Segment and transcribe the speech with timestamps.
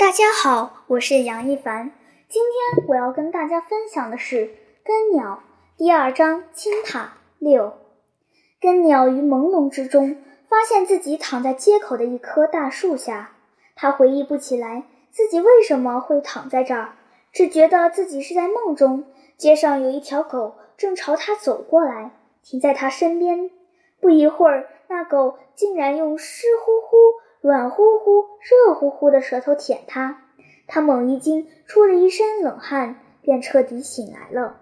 [0.00, 1.92] 大家好，我是杨一凡。
[2.26, 4.46] 今天我要跟大家分享的是
[4.82, 5.42] 《根鸟》
[5.78, 7.64] 第二章《青塔六》。
[8.58, 10.16] 根鸟于朦胧之中，
[10.48, 13.32] 发现自己躺在街口的一棵大树下。
[13.76, 16.94] 他回忆不起来自己为什么会躺在这儿，
[17.30, 19.04] 只觉得自己是在梦中。
[19.36, 22.12] 街上有一条狗正朝他走过来，
[22.42, 23.50] 停在他身边。
[24.00, 26.96] 不一会儿，那狗竟然用湿乎乎。
[27.40, 30.22] 软乎乎、热乎乎的舌头舔它，
[30.66, 34.56] 它猛一惊，出了一身冷汗，便彻底醒来了。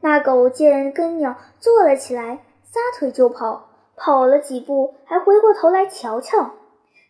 [0.00, 6.50] 那狗见根鸟坐了起来，撒腿就跑，跑了几步，还回过头来瞧瞧。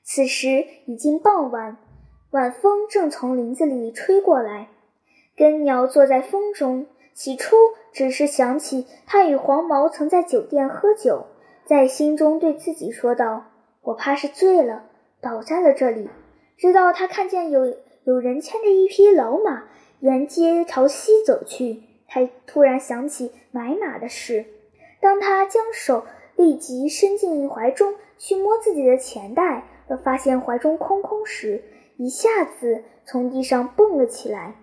[0.03, 1.79] 此时已经傍晚，
[2.31, 4.69] 晚风正从林子里吹过来。
[5.35, 7.57] 根鸟坐在风中，起初
[7.93, 11.27] 只是想起他与黄毛曾在酒店喝酒，
[11.65, 13.47] 在心中对自己说道
[13.83, 14.85] ：“我怕是醉了。”
[15.27, 16.09] 倒在了这里，
[16.57, 19.65] 直到他看见有有人牵着一匹老马
[19.99, 24.45] 沿街朝西走去，他突然想起买马的事。
[25.01, 26.05] 当他将手
[26.37, 31.61] 立即伸进怀中去摸自己的钱袋，而发现怀中空空时，
[31.97, 34.55] 一下子从地上蹦了起来。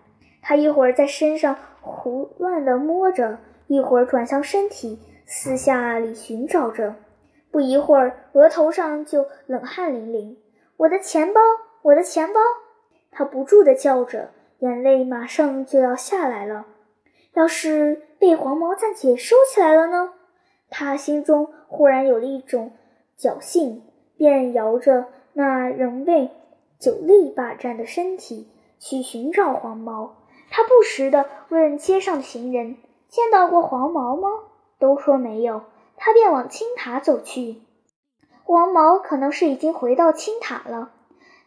[0.41, 3.37] 他一会儿在身上胡乱地摸着，
[3.67, 6.95] 一会儿转向身体，四下里寻找着。
[7.51, 10.37] 不一会儿，额头上就冷汗淋漓。
[10.83, 11.39] 我的钱包，
[11.81, 12.41] 我的钱包！
[13.09, 16.65] 他不住地叫着，眼泪马上就要下来了。
[17.35, 20.11] 要是被黄毛暂且收起来了呢？
[20.69, 22.73] 他心中忽然有了一种
[23.17, 23.81] 侥幸，
[24.17, 26.29] 便摇着那仍未
[26.77, 30.17] 久力霸占的身体去寻找黄毛。
[30.49, 32.75] 他不时地问街上的行人
[33.07, 34.27] ：“见到过黄毛吗？”
[34.79, 35.61] 都说没有。
[35.95, 37.61] 他便往青塔走去。
[38.45, 40.91] 黄毛可能是已经回到青塔了，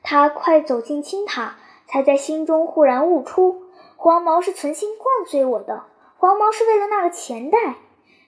[0.03, 3.63] 他快走进青塔，才在心中忽然悟出：
[3.97, 5.85] 黄毛是存心灌醉我的，
[6.17, 7.77] 黄毛是为了那个钱袋。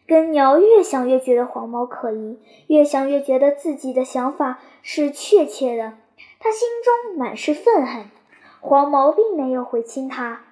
[0.07, 5.95] 根鸟越想越觉得黄毛可疑，越想越觉得自己的想法是确切的，
[6.39, 8.05] 他心中满是愤恨。
[8.61, 10.43] 黄毛并没有回青塔，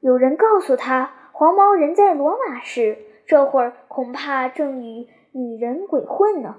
[0.00, 6.56] 有人告诉他，黄毛人在罗马市，这会儿恐怕正与女人鬼混呢。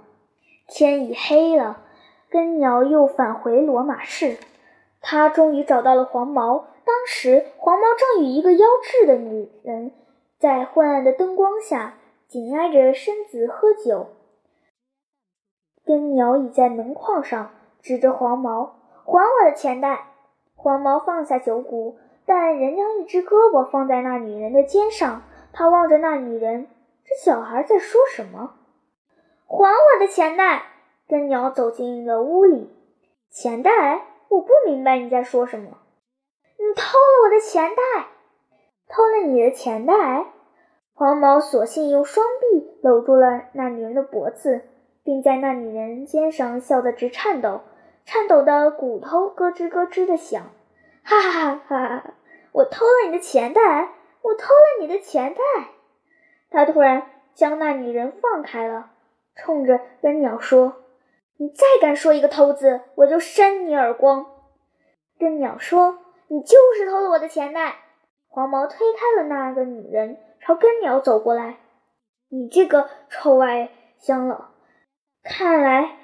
[0.67, 1.83] 天已黑了，
[2.29, 4.37] 根鸟又返回罗马市。
[5.01, 6.65] 他终于找到了黄毛。
[6.85, 8.67] 当时，黄毛正与一个妖
[9.01, 9.91] 冶的女人
[10.37, 11.95] 在昏暗的灯光下
[12.27, 14.07] 紧挨着身子喝酒。
[15.85, 18.75] 根鸟倚在门框上，指着黄毛
[19.05, 20.07] ：“还我的钱袋！”
[20.55, 25.23] 黄毛放下酒壶，但仍将一只胳膊放在那女人的肩上。
[25.51, 26.67] 他望着那女人，
[27.05, 28.55] 这小孩在说什么？
[29.47, 30.63] 还我的钱袋！
[31.07, 32.69] 根鸟走进了屋里。
[33.29, 34.05] 钱袋？
[34.29, 35.77] 我不明白你在说什么。
[36.57, 38.07] 你偷了我的钱袋！
[38.87, 39.93] 偷了你的钱袋！
[40.93, 44.61] 黄毛索性用双臂搂住了那女人的脖子，
[45.03, 47.61] 并在那女人肩上笑得直颤抖，
[48.05, 50.41] 颤抖的骨头咯吱咯吱的响。
[51.03, 52.13] 哈哈哈哈！
[52.53, 53.61] 我偷了你的钱袋！
[54.21, 55.41] 我偷了你的钱袋！
[56.49, 58.91] 他突然将那女人放开了。
[59.35, 60.83] 冲着根鸟说
[61.37, 64.25] ：“你再敢说一个偷字，我就扇你耳光！”
[65.19, 67.75] 根鸟说：“你就是偷了我的钱袋。”
[68.29, 71.57] 黄毛推开了那个女人，朝根鸟走过来
[72.29, 74.49] ：“你这个臭外乡佬，
[75.23, 75.97] 看来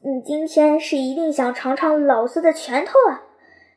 [0.00, 3.22] 你今天是一定想尝尝老子的拳头了。”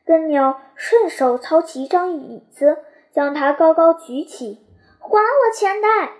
[0.06, 2.78] 根鸟顺手操起一张椅子，
[3.12, 4.66] 将它高高举起
[4.98, 6.12] ：“还我钱袋！”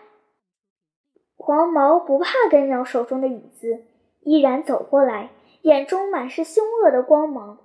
[1.38, 3.84] 黄毛不怕根鸟手中的椅子，
[4.21, 5.31] 依然走过来，
[5.62, 7.59] 眼中满是凶恶的光芒。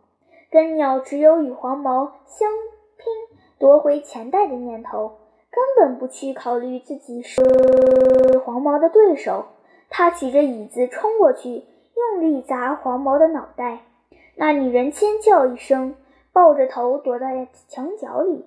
[0.49, 2.49] 根鸟只有与黄毛相
[2.95, 5.17] 拼夺回钱袋的念头，
[5.51, 7.41] 根本不去考虑自己是
[8.45, 9.45] 黄毛的对手。
[9.89, 13.79] 他举着椅子冲过去，用力砸黄毛的脑袋。
[14.35, 15.95] 那女人尖叫一声，
[16.31, 18.45] 抱着头躲在墙角里。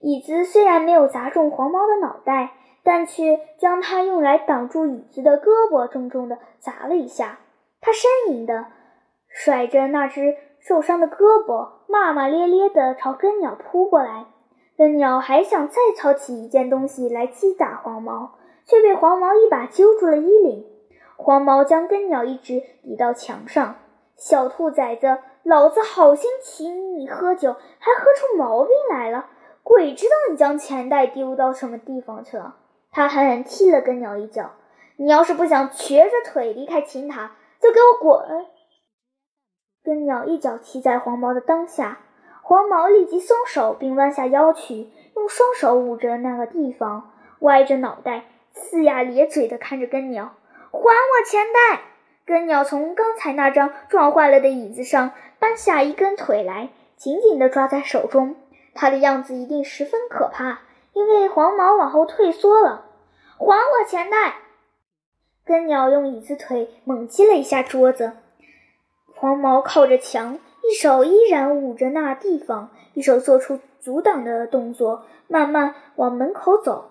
[0.00, 2.52] 椅子虽然没有砸中黄毛的脑袋。
[2.86, 7.40] 但却将他用来挡住椅子的胳膊重重地砸了一下。
[7.80, 8.66] 他呻吟地
[9.28, 14.26] 甩着那只受伤的胳膊，骂骂咧咧地朝根鸟扑过来。
[14.76, 20.64] 根鸟还想再操起一件东西来击打黄毛，却被黄毛一把揪住了衣领。
[21.16, 23.74] 黄毛将根鸟一直抵到墙上。
[24.14, 29.26] 小兔崽子，老子好心请你喝酒，还喝出毛病来了！
[29.64, 32.54] 鬼知道你将钱袋丢到什么地方去了！
[32.96, 34.52] 他狠狠踢了根鸟一脚。
[34.96, 38.46] 你要是不想瘸着腿离开琴塔，就给我滚！
[39.84, 41.98] 根鸟一脚踢在黄毛的裆下，
[42.40, 47.10] 黄毛立即松手，并弯下腰去，用双手捂着那个地方，
[47.40, 50.32] 歪着脑袋，呲牙咧嘴地看着根鸟。
[50.72, 51.82] 还我钱袋！
[52.24, 58.36] 根鸟从刚才那张撞坏了的椅子上搬下一根腿来，紧紧地抓在手中。
[58.74, 60.60] 他的样子一定十分可怕，
[60.94, 62.84] 因为黄毛往后退缩了。
[63.38, 64.36] 还我钱袋！
[65.44, 68.12] 根鸟用椅子腿猛击了一下桌子。
[69.14, 76.90] 黄毛靠着墙，一手依然捂着那地方，一手做出阻挡的动作，慢慢往门口走。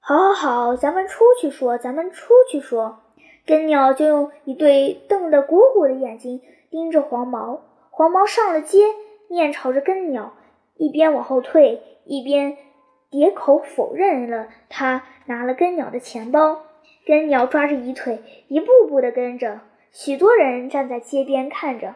[0.00, 2.98] 好，好，好，咱们出去说，咱们出去说。
[3.46, 7.62] 根鸟就用一对瞪得鼓鼓的眼睛盯着黄毛。
[7.90, 8.78] 黄毛上了街，
[9.28, 10.32] 面朝着根鸟，
[10.74, 12.56] 一边往后退，一边
[13.16, 16.66] 野口否认了他拿了根鸟的钱包。
[17.06, 19.60] 根鸟抓着椅腿，一步步地跟着。
[19.90, 21.94] 许多人站在街边看着。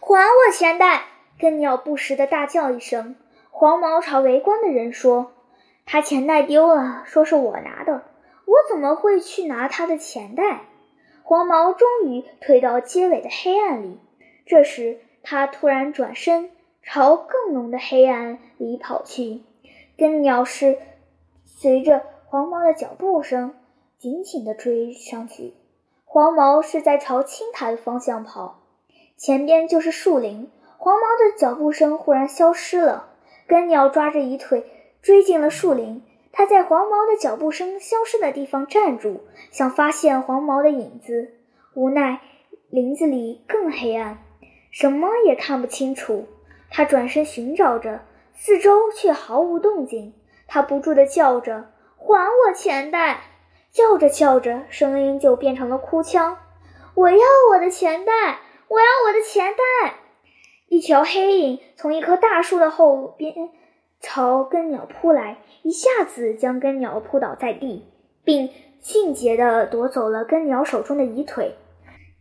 [0.00, 1.02] 还我钱袋！
[1.38, 3.16] 根鸟不时地大叫一声。
[3.50, 5.32] 黄毛朝围观的人说
[5.84, 8.04] ：“他钱袋丢了，说是我拿的，
[8.46, 10.60] 我怎么会去拿他的钱袋？”
[11.22, 13.98] 黄毛终于退到街尾的黑暗里。
[14.46, 16.50] 这时，他突然转身，
[16.82, 19.42] 朝更浓的黑暗里跑去。
[19.96, 20.78] 根鸟是
[21.44, 23.54] 随着黄毛的脚步声
[23.98, 25.54] 紧紧地追上去。
[26.04, 28.62] 黄毛是在朝青塔的方向跑，
[29.16, 30.50] 前边就是树林。
[30.78, 33.08] 黄毛的脚步声忽然消失了，
[33.46, 34.64] 根鸟抓着一腿
[35.02, 36.02] 追进了树林。
[36.30, 41.32] 它在黄毛的脚步声消失的地方站住，想发现黄毛的影子，
[41.74, 42.20] 无奈
[42.68, 44.18] 林子里更黑暗，
[44.70, 46.26] 什么也看不清楚。
[46.70, 48.02] 它转身寻找着，
[48.36, 50.14] 四周却毫无动静。
[50.46, 53.20] 他不住地叫着：“还我钱袋！”
[53.72, 56.38] 叫着叫着，声音就变成了哭腔
[56.94, 57.18] ：“我要
[57.50, 58.38] 我的钱袋！
[58.68, 59.94] 我要我的钱袋！”
[60.68, 63.50] 一条黑影从一棵大树的后边
[64.00, 67.92] 朝根鸟扑来，一下子将根鸟扑倒在地，
[68.24, 68.50] 并
[68.80, 71.54] 迅捷地夺走了根鸟手中的椅腿。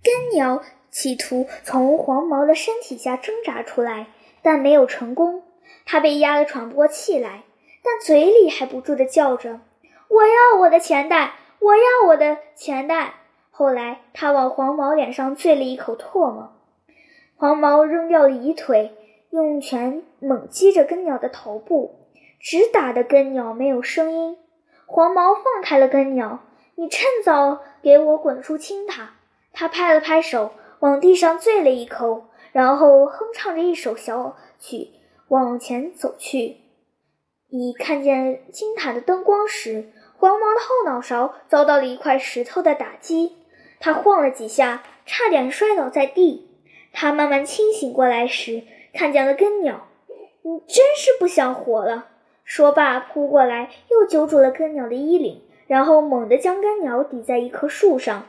[0.03, 0.61] 根鸟
[0.91, 4.07] 企图从黄毛的身体下挣扎出来，
[4.41, 5.41] 但没有成功。
[5.85, 7.43] 他被压得喘不过气来，
[7.83, 9.61] 但嘴里还不住地叫着
[10.09, 13.13] ：“我要我的钱袋！”我要我的钱袋。
[13.49, 16.53] 后来，他往黄毛脸上啐了一口唾沫。
[17.37, 18.93] 黄毛扔掉了椅腿，
[19.31, 21.95] 用拳猛击着根鸟的头部，
[22.39, 24.37] 直打得根鸟没有声音。
[24.85, 26.39] 黄毛放开了根鸟
[26.75, 29.15] ：“你趁早给我滚出青塔！”
[29.51, 34.91] 他拍了拍手，往地上啐了一口，然后哼唱着一首小曲
[35.29, 36.57] 往前走去。
[37.49, 43.35] 一看见金塔的灯光时，黄毛的后脑勺遭到了一块石头的打击，
[43.79, 46.49] 他晃了几下，差点摔倒在地。
[46.91, 48.63] 他慢慢清醒过来时，
[48.93, 49.87] 看见了根鸟。
[50.41, 52.07] 你真是不想活了！
[52.43, 58.27] 说罢，扑过来又揪住了根鸟的衣领，然后猛地将根鸟抵在一棵树上。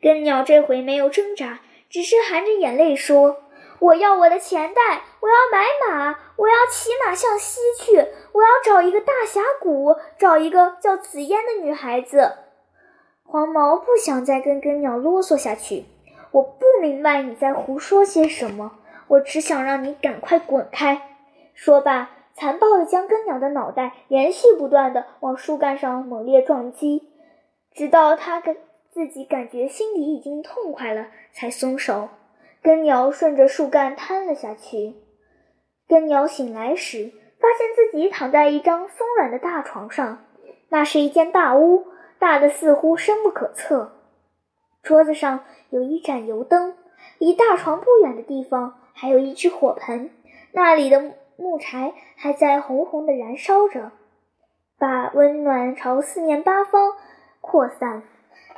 [0.00, 1.60] 根鸟这回没有挣扎，
[1.90, 3.42] 只是含着眼泪说。
[3.78, 7.96] 我要我的钱袋，我要买马，我要骑马向西去，
[8.32, 12.32] 我要找一个大峡谷，找一个叫紫嫣的女孩子。
[13.24, 15.84] 黄毛不想再跟根鸟啰嗦下去，
[16.30, 18.72] 我不明白你在胡说些什么，
[19.08, 21.18] 我只想让你赶快滚开。
[21.52, 27.08] 说罢，残暴地将根鸟的脑袋连续不断地往树干上猛烈撞击，
[27.74, 28.56] 直到他感
[28.90, 32.08] 自己感觉心里已经痛快了，才松手。
[32.66, 34.96] 根鸟顺着树干瘫了下去。
[35.86, 40.24] 根鸟醒来时，发现自己躺在一张松软的大床上。
[40.70, 41.86] 那是一间大屋，
[42.18, 43.92] 大的似乎深不可测。
[44.82, 46.74] 桌子上有一盏油灯，
[47.18, 50.10] 离大床不远的地方还有一只火盆，
[50.50, 53.92] 那里的木柴还在红红的燃烧着，
[54.76, 56.94] 把温暖朝四面八方
[57.40, 58.02] 扩散。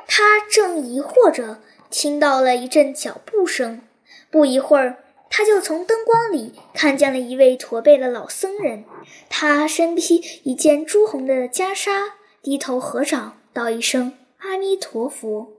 [0.07, 1.59] 他正疑惑着，
[1.91, 3.83] 听到了一阵脚步声。
[4.31, 8.85] 不一会儿，他就从灯光里看见了一位驼背的老僧人。
[9.29, 15.53] 他身披一件朱红的袈裟，低头合掌，道一声“阿弥陀佛”。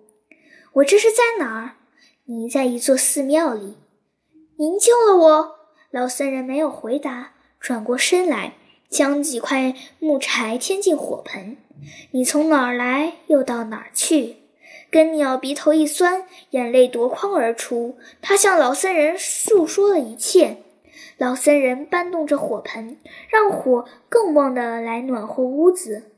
[0.74, 1.76] 我这是在哪儿？
[2.26, 3.76] 你在一座寺庙里。
[4.56, 5.56] 您救了我。
[5.90, 8.54] 老僧人没有回答，转过身来，
[8.88, 11.56] 将几块木柴添进火盆。
[12.12, 14.39] 你从哪儿来，又到哪儿去？
[14.90, 17.96] 根鸟鼻头一酸，眼泪夺眶而出。
[18.20, 20.58] 他向老僧人诉说了一切。
[21.16, 26.10] 老僧人搬动着火盆，让火更旺的来暖和屋子。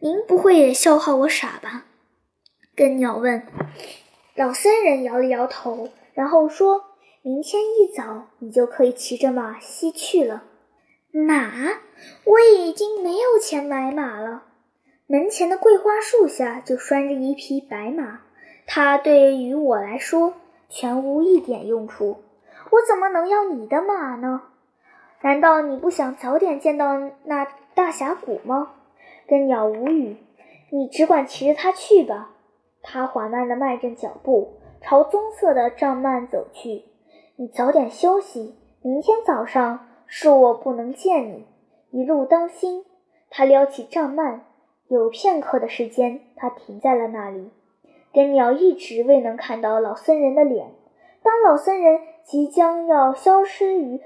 [0.00, 1.86] 您不会也笑话我傻吧？
[2.74, 3.46] 根鸟问。
[4.34, 6.84] 老僧人摇了摇头，然后说
[7.22, 10.44] ：“明天一早你就可以骑着马西去了。”
[11.10, 11.50] 马？
[12.24, 14.44] 我已经没有钱买马了。
[15.08, 18.22] 门前的桂花树下就拴着一匹白马，
[18.66, 20.34] 它对于我来说
[20.68, 22.24] 全无一点用处。
[22.72, 24.42] 我怎么能要你的马呢？
[25.22, 27.46] 难道你不想早点见到那
[27.76, 28.72] 大峡谷吗？
[29.28, 30.16] 根鸟无语。
[30.70, 32.32] 你只管骑着它去吧。
[32.82, 36.82] 他缓慢地迈着脚步，朝棕色的帐幔走去。
[37.36, 41.46] 你早点休息，明天早上恕我不能见你。
[41.92, 42.84] 一路当心。
[43.30, 44.40] 他撩起帐幔，
[44.88, 47.50] 有片刻的时间，他停在了那里。
[48.12, 50.68] 根鸟一直未能看到老僧人的脸。
[51.22, 54.00] 当老僧人即将要消失于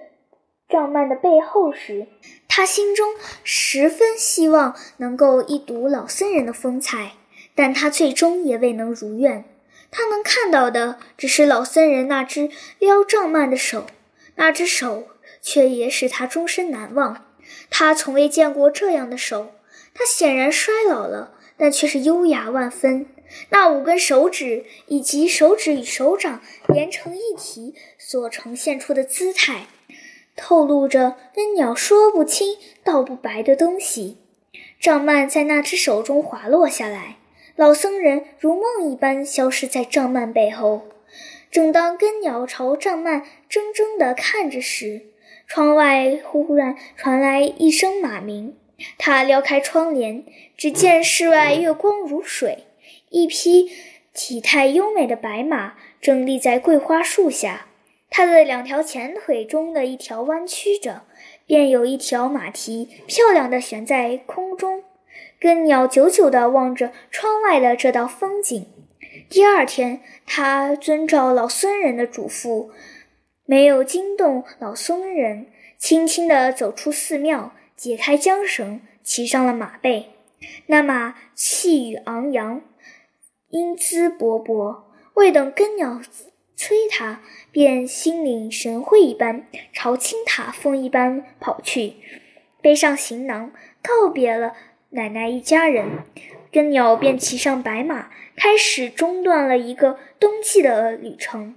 [0.69, 2.07] 帐幔的背后时，
[2.49, 7.13] 他心中十分希望能够一睹老僧人的风采，
[7.55, 9.45] 但他最终也未能如愿。
[9.91, 13.87] 他能看到的只是老僧人那只撩帐幔的手，
[14.37, 15.05] 那只手
[15.43, 17.27] 却也使他终身难忘。
[17.69, 19.49] 他从未见过这样的手，
[19.94, 23.06] 他显然衰老了，但却是优雅万分。
[23.50, 29.66] 那五根手指以及手指与手掌连成一体所呈现出的姿态，
[30.35, 34.18] 透露着跟鸟说不清道不白的东西。
[34.80, 37.18] 帐幔在那只手中滑落下来，
[37.54, 40.88] 老僧人如梦一般消失在帐幔背后。
[41.50, 45.02] 正当根鸟朝帐幔怔怔地看着时，
[45.47, 48.56] 窗外忽然传来一声马鸣。
[48.99, 50.25] 他撩开窗帘，
[50.57, 52.65] 只见室外月光如水。
[53.11, 53.71] 一匹
[54.13, 57.67] 体态优美的白马正立在桂花树下，
[58.09, 61.03] 它的两条前腿中的一条弯曲着，
[61.47, 64.85] 便有一条马蹄漂亮的悬在空中。
[65.39, 68.67] 根鸟久久地望着窗外的这道风景。
[69.29, 72.71] 第二天，他遵照老僧人的嘱咐，
[73.47, 75.47] 没有惊动老僧人，
[75.79, 80.11] 轻轻地走出寺庙，解开缰绳，骑上了马背。
[80.67, 82.61] 那马气宇昂扬。
[83.49, 84.83] 英姿勃勃，
[85.15, 86.03] 未等根鸟
[86.55, 91.95] 催它，便心领神会一般，朝青塔峰一般跑去，
[92.61, 93.51] 背上行囊，
[93.83, 94.53] 告别了
[94.91, 96.05] 奶奶一家人。
[96.53, 101.57] 根鸟便骑上白马，开始中断了一个冬季的旅程。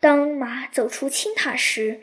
[0.00, 2.02] 当马走出青塔时，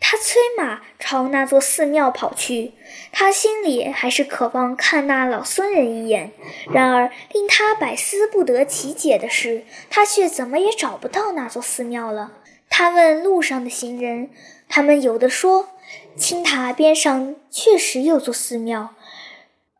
[0.00, 2.72] 他催马朝那座寺庙跑去，
[3.10, 6.32] 他心里还是渴望看那老僧人一眼。
[6.72, 12.32] 然而，令他百思不得其解的是，他却怎么也找不到那座寺庙了。
[12.68, 14.30] 他问路上的行人，
[14.68, 15.70] 他们有的说
[16.16, 18.94] 青塔边上确实有座寺庙，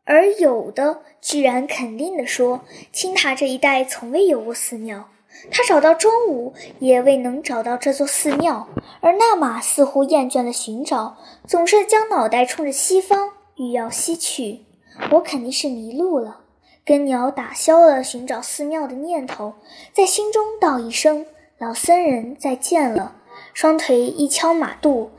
[0.04, 5.10] 而有的居然肯定地说青塔这一带从未有过寺庙。
[5.50, 8.68] 他找到中午，也未能找到这座寺庙，
[9.00, 14.64] 而那马似乎厌倦了寻找，总是将脑袋冲着西方，欲要西去。
[15.12, 16.40] 我肯定是迷路了。
[16.84, 19.54] 根鸟打消了寻找寺庙的念头，
[19.92, 21.26] 在心中道一声
[21.58, 23.16] ：“老僧人再见了。”
[23.52, 25.10] 双腿一敲马肚，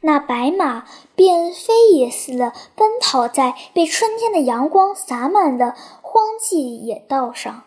[0.00, 7.64] 那白马便飞也似的奔跑在被春天的阳光洒满的荒寂野道上。